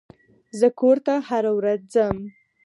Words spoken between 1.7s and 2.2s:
ځم.